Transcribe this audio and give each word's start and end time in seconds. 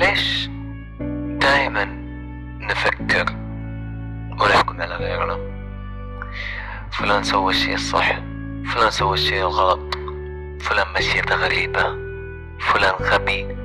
ليش 0.00 0.48
دائما 1.40 1.84
نفكر 2.60 3.36
ونحكم 4.40 4.82
على 4.82 4.94
غيرنا؟ 4.96 5.38
فلان 6.90 7.22
سوى 7.22 7.50
الشيء 7.50 7.74
الصح 7.74 8.18
فلان 8.66 8.90
سوى 8.90 9.14
الشيء 9.14 9.40
الغلط 9.40 9.94
فلان 10.60 10.86
مشيته 10.96 11.34
غريبة 11.34 11.82
فلان 12.60 12.94
غبي 13.02 13.56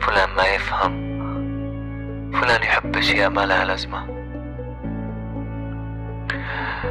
فلان 0.00 0.30
ما 0.36 0.46
يفهم 0.46 1.10
فلان 2.32 2.62
يحب 2.62 2.96
أشياء 2.96 3.30
ما 3.30 3.46
لها 3.46 3.64
لازمة. 3.64 4.06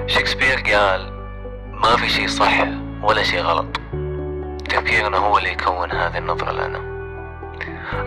شكسبير 0.08 0.60
قال 0.76 1.12
ما 1.74 1.96
في 1.96 2.10
شيء 2.10 2.28
صح 2.28 2.68
ولا 3.02 3.24
شيء 3.24 3.42
غلط. 3.42 3.80
تفكيرنا 4.70 5.18
هو 5.18 5.38
اللي 5.38 5.52
يكون 5.52 5.92
هذه 5.92 6.18
النظرة 6.18 6.52
لنا. 6.52 6.80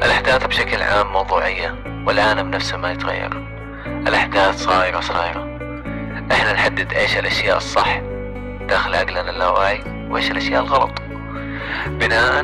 الأحداث 0.05 0.47
بشكل 0.47 0.83
عام 0.83 1.13
موضوعية 1.13 1.75
والعالم 2.07 2.51
نفسه 2.51 2.77
ما 2.77 2.93
يتغير. 2.93 3.47
الأحداث 3.87 4.65
صايرة 4.65 5.01
صايرة. 5.01 5.59
إحنا 6.33 6.53
نحدد 6.53 6.93
إيش 6.93 7.19
الأشياء 7.19 7.57
الصح 7.57 8.01
داخل 8.69 8.95
عقلنا 8.95 9.31
اللاواعي 9.31 9.85
وإيش 10.11 10.31
الأشياء 10.31 10.63
الغلط. 10.63 10.93
بناء 11.87 12.35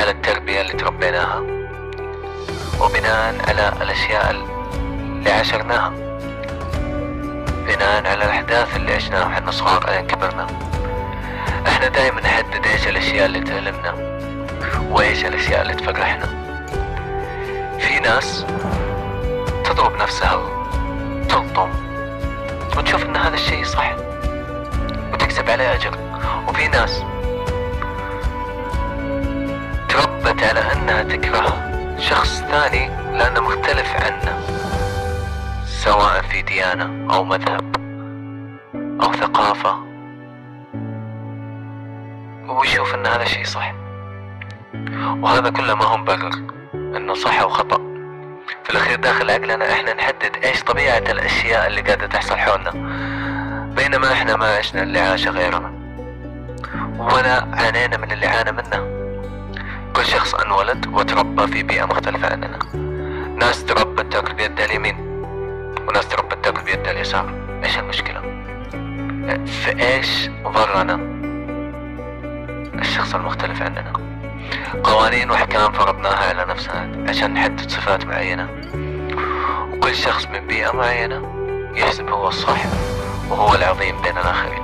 على 0.00 0.10
التربية 0.10 0.60
اللي 0.60 0.72
تربيناها 0.72 1.40
وبناء 2.80 3.34
على 3.48 3.72
الأشياء 3.82 4.30
اللي 4.30 5.30
عاشرناها. 5.30 5.90
بناء 7.66 8.06
على 8.06 8.24
الأحداث 8.24 8.76
اللي 8.76 8.94
عشناها 8.94 9.26
وحنا 9.26 9.50
صغار 9.50 9.90
لين 9.90 10.06
كبرنا. 10.06 10.69
إحنا 11.66 11.88
دائما 11.88 12.20
نحدد 12.20 12.66
إيش 12.66 12.88
الأشياء 12.88 13.26
اللي 13.26 13.40
تألمنا 13.40 13.94
وإيش 14.90 15.24
الأشياء 15.24 15.62
اللي 15.62 15.74
تفرحنا. 15.74 16.26
في 17.78 18.00
ناس 18.00 18.46
تضرب 19.64 19.96
نفسها 19.96 20.40
تلطم 21.28 21.70
وتشوف 22.76 23.04
إن 23.04 23.16
هذا 23.16 23.34
الشيء 23.34 23.64
صح 23.64 23.94
وتكسب 25.12 25.50
عليه 25.50 25.74
أجر. 25.74 25.98
وفي 26.48 26.68
ناس 26.68 27.02
تربت 29.88 30.42
على 30.42 30.60
أنها 30.72 31.02
تكره 31.02 31.70
شخص 31.98 32.40
ثاني 32.40 32.90
لأنه 33.12 33.40
مختلف 33.40 33.94
عنه 33.96 34.40
سواء 35.66 36.22
في 36.22 36.42
ديانة 36.42 37.14
أو 37.14 37.24
مذهب 37.24 37.76
أو 39.02 39.12
ثقافة. 39.12 39.89
ويشوف 42.50 42.94
إن 42.94 43.06
هذا 43.06 43.24
شيء 43.24 43.44
صح. 43.44 43.74
وهذا 45.22 45.50
كله 45.50 45.74
ما 45.74 45.84
هو 45.84 45.96
مبرر 45.96 46.32
إنه 46.74 47.14
صح 47.14 47.40
أو 47.40 47.48
خطأ. 47.48 47.76
في 48.64 48.70
الأخير 48.70 49.00
داخل 49.00 49.30
عقلنا 49.30 49.72
إحنا 49.72 49.94
نحدد 49.94 50.36
إيش 50.44 50.62
طبيعة 50.62 50.98
الأشياء 50.98 51.66
اللي 51.66 51.80
قاعدة 51.80 52.06
تحصل 52.06 52.36
حولنا. 52.36 52.70
بينما 53.76 54.12
إحنا 54.12 54.36
ما 54.36 54.56
عشنا 54.56 54.82
اللي 54.82 54.98
عاش 54.98 55.28
غيرنا. 55.28 55.72
ولا 56.98 57.48
عانينا 57.52 57.96
من 57.96 58.12
اللي 58.12 58.26
عانى 58.26 58.52
منه 58.52 59.00
كل 59.96 60.04
شخص 60.04 60.34
أنولد 60.34 60.86
وتربى 60.86 61.46
في 61.46 61.62
بيئة 61.62 61.84
مختلفة 61.84 62.32
عننا. 62.32 62.58
ناس 63.36 63.64
تربت 63.64 64.12
تاكل 64.12 64.34
بيد 64.34 64.60
اليمين 64.60 64.96
وناس 65.88 66.08
تربت 66.08 66.44
تاكل 66.44 66.62
بيد 66.62 66.88
اليسار. 66.88 67.34
إيش 67.64 67.78
المشكلة؟ 67.78 68.20
في 69.46 69.82
إيش 69.82 70.30
ضرنا؟ 70.44 71.19
الشخص 72.80 73.14
المختلف 73.14 73.62
عننا 73.62 73.92
قوانين 74.84 75.30
وأحكام 75.30 75.72
فرضناها 75.72 76.28
على 76.28 76.44
نفسنا 76.44 77.04
عشان 77.08 77.34
نحدد 77.34 77.70
صفات 77.70 78.04
معينة. 78.06 78.48
وكل 79.72 79.94
شخص 79.94 80.26
من 80.26 80.46
بيئة 80.46 80.72
معينة 80.72 81.22
يحسب 81.74 82.08
هو 82.08 82.28
الصح 82.28 82.60
وهو 83.28 83.54
العظيم 83.54 84.02
بين 84.02 84.18
الآخرين. 84.18 84.62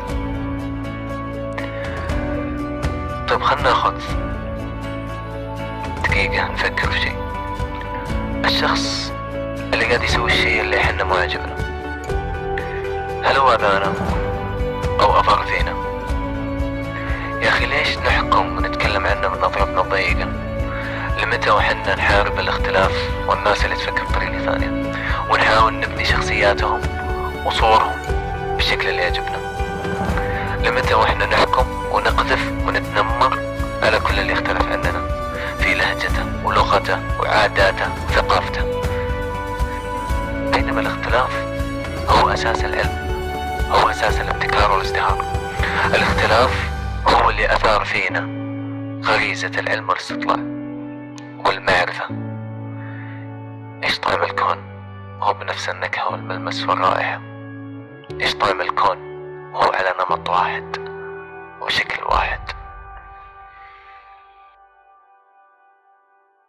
طيب 3.28 3.42
خلنا 3.42 3.62
ناخذ 3.62 3.94
دقيقة 6.04 6.52
نفكر 6.52 6.90
في 6.90 7.00
شيء. 7.00 7.16
الشخص 8.44 9.12
اللي 9.74 9.84
قاعد 9.84 10.02
يسوي 10.02 10.26
الشيء 10.30 10.60
اللي 10.60 10.76
إحنا 10.76 11.04
ما 11.04 11.16
عجبنا 11.16 11.56
هل 13.24 13.36
هو 13.36 13.52
أذانا 13.52 13.92
أو 15.00 15.18
أضر 15.18 15.42
فينا؟ 15.46 15.75
أخي 17.56 17.66
ليش 17.66 17.98
نحكم 17.98 18.56
ونتكلم 18.56 19.06
عنه 19.06 19.28
من 19.28 19.38
نظرتنا 19.38 19.80
الضيقة 19.80 20.28
لمتى 21.22 21.50
وحنا 21.50 21.94
نحارب 21.94 22.38
الاختلاف 22.38 22.92
والناس 23.26 23.64
اللي 23.64 23.76
تفكر 23.76 24.04
بطريقة 24.04 24.44
ثانية؟ 24.44 24.92
ونحاول 25.30 25.80
نبني 25.80 26.04
شخصياتهم 26.04 26.80
وصورهم 27.44 27.92
بالشكل 28.56 28.88
اللي 28.88 29.02
يعجبنا. 29.02 29.38
لمتى 30.64 30.94
وإحنا 30.94 31.26
نحكم 31.26 31.66
ونقذف 31.92 32.52
ونتنمر 32.66 33.38
على 33.82 34.00
كل 34.00 34.18
اللي 34.18 34.32
يختلف 34.32 34.62
عننا؟ 34.62 35.06
في 35.58 35.74
لهجته 35.74 36.24
ولغته 36.44 36.98
وعاداته 37.20 37.86
وثقافته. 38.08 38.82
بينما 40.52 40.80
الاختلاف 40.80 41.30
هو 42.08 42.28
أساس 42.28 42.64
العلم 42.64 43.06
هو 43.70 43.90
أساس 43.90 44.20
الابتكار 44.20 44.72
والازدهار. 44.72 45.24
الاختلاف 45.94 46.75
اللي 47.36 47.52
أثار 47.52 47.84
فينا 47.84 48.20
غريزة 49.04 49.50
العلم 49.58 49.88
والاستطلاع 49.88 50.36
والمعرفة. 51.46 52.04
إيش 53.84 53.98
طعم 54.00 54.22
الكون؟ 54.22 54.58
هو 55.20 55.34
بنفس 55.34 55.68
النكهة 55.68 56.12
والملمس 56.12 56.68
والرائحة. 56.68 57.20
إيش 58.20 58.34
طعم 58.34 58.60
الكون؟ 58.60 58.98
هو 59.54 59.72
على 59.72 59.94
نمط 60.00 60.28
واحد 60.28 60.76
وشكل 61.60 62.04
واحد. 62.04 62.40